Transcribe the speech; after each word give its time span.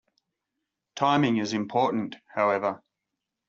Timing 0.95 1.37
is 1.37 1.53
important, 1.53 2.15
however. 2.33 2.81